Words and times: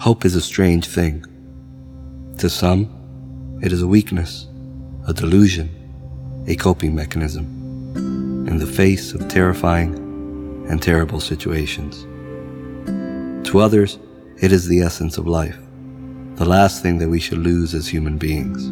Hope 0.00 0.24
is 0.24 0.36
a 0.36 0.40
strange 0.40 0.86
thing. 0.86 1.24
To 2.38 2.48
some, 2.48 3.58
it 3.60 3.72
is 3.72 3.82
a 3.82 3.86
weakness, 3.88 4.46
a 5.08 5.12
delusion, 5.12 5.68
a 6.46 6.54
coping 6.54 6.94
mechanism 6.94 7.44
in 8.46 8.58
the 8.58 8.66
face 8.66 9.12
of 9.12 9.26
terrifying 9.26 9.96
and 10.70 10.80
terrible 10.80 11.18
situations. 11.18 12.04
To 13.48 13.58
others, 13.58 13.98
it 14.40 14.52
is 14.52 14.68
the 14.68 14.82
essence 14.82 15.18
of 15.18 15.26
life, 15.26 15.58
the 16.36 16.44
last 16.44 16.80
thing 16.80 16.98
that 16.98 17.08
we 17.08 17.18
should 17.18 17.38
lose 17.38 17.74
as 17.74 17.88
human 17.88 18.18
beings. 18.18 18.68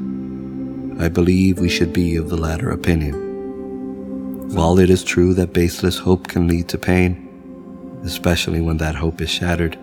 I 1.03 1.09
believe 1.09 1.59
we 1.59 1.69
should 1.69 1.93
be 1.93 2.15
of 2.15 2.29
the 2.29 2.37
latter 2.37 2.71
opinion. 2.71 4.55
While 4.55 4.79
it 4.79 4.91
is 4.91 5.03
true 5.03 5.35
that 5.35 5.53
baseless 5.53 5.99
hope 5.99 6.29
can 6.29 6.47
lead 6.47 6.69
to 6.69 6.79
pain, 6.79 8.01
especially 8.05 8.61
when 8.61 8.77
that 8.77 8.95
hope 8.95 9.21
is 9.21 9.29
shattered, 9.29 9.77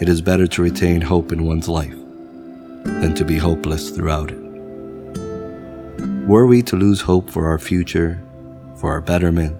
it 0.00 0.08
is 0.08 0.20
better 0.20 0.48
to 0.48 0.62
retain 0.62 1.00
hope 1.00 1.30
in 1.30 1.46
one's 1.46 1.68
life 1.68 1.94
than 2.84 3.14
to 3.14 3.24
be 3.24 3.38
hopeless 3.38 3.90
throughout 3.90 4.32
it. 4.32 4.42
Were 6.26 6.46
we 6.46 6.62
to 6.62 6.76
lose 6.76 7.00
hope 7.00 7.30
for 7.30 7.46
our 7.46 7.60
future, 7.60 8.20
for 8.76 8.90
our 8.90 9.00
betterment, 9.00 9.56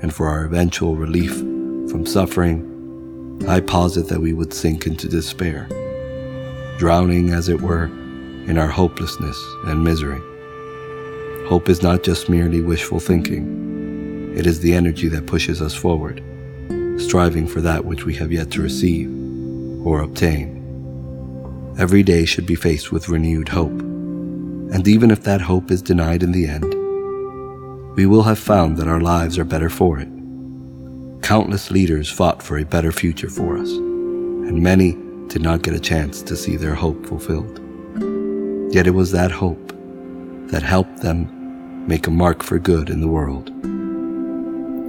and 0.00 0.14
for 0.14 0.26
our 0.26 0.44
eventual 0.44 0.96
relief 0.96 1.36
from 1.90 2.06
suffering, 2.06 3.44
I 3.46 3.60
posit 3.60 4.08
that 4.08 4.20
we 4.20 4.32
would 4.32 4.54
sink 4.54 4.86
into 4.86 5.06
despair, 5.06 5.68
drowning, 6.78 7.30
as 7.30 7.50
it 7.50 7.60
were, 7.60 7.84
in 7.84 8.56
our 8.56 8.68
hopelessness 8.68 9.38
and 9.66 9.84
misery. 9.84 10.20
Hope 11.46 11.68
is 11.68 11.82
not 11.82 12.02
just 12.02 12.30
merely 12.30 12.62
wishful 12.62 13.00
thinking, 13.00 14.34
it 14.34 14.46
is 14.46 14.60
the 14.60 14.72
energy 14.72 15.08
that 15.08 15.26
pushes 15.26 15.60
us 15.60 15.74
forward, 15.74 16.22
striving 16.96 17.46
for 17.46 17.60
that 17.60 17.84
which 17.84 18.06
we 18.06 18.14
have 18.14 18.32
yet 18.32 18.50
to 18.52 18.62
receive 18.62 19.27
or 19.88 20.02
obtain. 20.02 20.54
Every 21.78 22.02
day 22.02 22.26
should 22.26 22.44
be 22.44 22.54
faced 22.54 22.92
with 22.92 23.08
renewed 23.08 23.48
hope, 23.48 23.80
and 24.74 24.86
even 24.86 25.10
if 25.10 25.22
that 25.22 25.40
hope 25.40 25.70
is 25.70 25.80
denied 25.80 26.22
in 26.22 26.32
the 26.32 26.46
end, 26.46 26.74
we 27.96 28.04
will 28.04 28.24
have 28.24 28.38
found 28.38 28.76
that 28.76 28.86
our 28.86 29.00
lives 29.00 29.38
are 29.38 29.44
better 29.44 29.70
for 29.70 29.98
it. 29.98 30.08
Countless 31.22 31.70
leaders 31.70 32.10
fought 32.10 32.42
for 32.42 32.58
a 32.58 32.64
better 32.64 32.92
future 32.92 33.30
for 33.30 33.56
us, 33.56 33.70
and 33.70 34.62
many 34.62 34.92
did 35.28 35.40
not 35.40 35.62
get 35.62 35.74
a 35.74 35.80
chance 35.80 36.22
to 36.22 36.36
see 36.36 36.56
their 36.56 36.74
hope 36.74 37.06
fulfilled. 37.06 37.58
Yet 38.70 38.86
it 38.86 38.94
was 39.00 39.10
that 39.12 39.30
hope 39.30 39.72
that 40.50 40.62
helped 40.62 40.98
them 40.98 41.86
make 41.88 42.06
a 42.06 42.10
mark 42.10 42.42
for 42.42 42.58
good 42.58 42.90
in 42.90 43.00
the 43.00 43.08
world. 43.08 43.48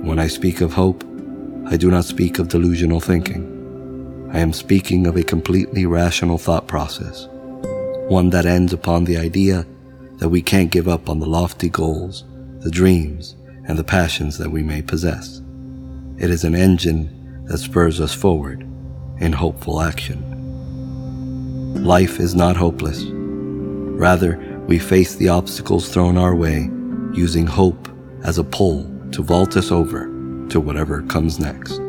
When 0.05 0.19
I 0.19 0.27
speak 0.27 0.59
of 0.59 0.73
hope, 0.73 1.05
I 1.67 1.77
do 1.77 1.89
not 1.89 2.03
speak 2.03 2.37
of 2.37 2.49
delusional 2.49 2.99
thinking. 2.99 3.58
I 4.31 4.39
am 4.39 4.53
speaking 4.53 5.07
of 5.07 5.15
a 5.15 5.23
completely 5.23 5.87
rational 5.87 6.37
thought 6.37 6.67
process, 6.67 7.27
one 8.09 8.29
that 8.29 8.45
ends 8.45 8.73
upon 8.73 9.05
the 9.05 9.17
idea 9.17 9.65
that 10.17 10.29
we 10.29 10.43
can't 10.43 10.69
give 10.69 10.87
up 10.87 11.09
on 11.09 11.19
the 11.19 11.25
lofty 11.25 11.67
goals, 11.67 12.25
the 12.59 12.69
dreams, 12.69 13.35
and 13.67 13.75
the 13.75 13.83
passions 13.83 14.37
that 14.37 14.51
we 14.51 14.61
may 14.61 14.83
possess. 14.83 15.41
It 16.19 16.29
is 16.29 16.43
an 16.43 16.53
engine 16.53 17.45
that 17.45 17.57
spurs 17.57 17.99
us 17.99 18.13
forward 18.13 18.61
in 19.19 19.33
hopeful 19.33 19.81
action. 19.81 20.23
Life 21.83 22.19
is 22.19 22.35
not 22.35 22.55
hopeless. 22.55 23.03
Rather, 23.05 24.37
we 24.67 24.77
face 24.77 25.15
the 25.15 25.29
obstacles 25.29 25.89
thrown 25.89 26.19
our 26.19 26.35
way 26.35 26.69
using 27.13 27.47
hope 27.47 27.89
as 28.23 28.37
a 28.37 28.43
pull 28.43 28.83
to 29.11 29.23
vault 29.23 29.57
us 29.57 29.71
over 29.71 30.05
to 30.49 30.59
whatever 30.59 31.01
comes 31.03 31.39
next. 31.39 31.79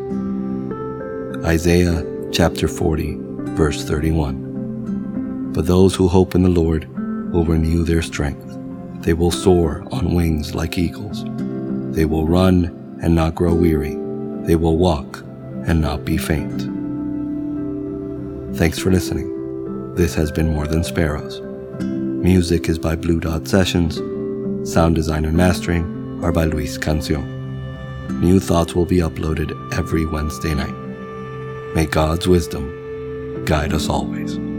Isaiah 1.44 2.02
chapter 2.32 2.68
40, 2.68 3.16
verse 3.56 3.84
31. 3.84 5.52
But 5.52 5.66
those 5.66 5.94
who 5.94 6.06
hope 6.08 6.34
in 6.34 6.42
the 6.42 6.48
Lord 6.48 6.88
will 7.32 7.44
renew 7.44 7.84
their 7.84 8.02
strength. 8.02 8.46
They 9.02 9.14
will 9.14 9.30
soar 9.30 9.84
on 9.90 10.14
wings 10.14 10.54
like 10.54 10.78
eagles. 10.78 11.24
They 11.94 12.04
will 12.04 12.26
run 12.26 12.98
and 13.02 13.14
not 13.14 13.34
grow 13.34 13.54
weary. 13.54 13.96
They 14.46 14.56
will 14.56 14.76
walk 14.78 15.18
and 15.66 15.80
not 15.80 16.04
be 16.04 16.16
faint. 16.16 16.62
Thanks 18.56 18.78
for 18.78 18.90
listening. 18.90 19.94
This 19.94 20.14
has 20.14 20.30
been 20.30 20.52
More 20.52 20.66
Than 20.66 20.84
Sparrows. 20.84 21.40
Music 21.82 22.68
is 22.68 22.78
by 22.78 22.96
Blue 22.96 23.18
Dot 23.18 23.48
Sessions 23.48 24.00
Sound 24.62 24.94
design 24.94 25.24
and 25.24 25.34
mastering 25.34 26.20
are 26.22 26.32
by 26.32 26.44
Luis 26.44 26.76
Cancion. 26.76 27.24
New 28.20 28.38
thoughts 28.38 28.74
will 28.74 28.84
be 28.84 28.98
uploaded 28.98 29.50
every 29.72 30.04
Wednesday 30.04 30.54
night. 30.54 30.89
May 31.72 31.86
God's 31.86 32.26
wisdom 32.26 33.44
guide 33.44 33.72
us 33.72 33.88
always. 33.88 34.49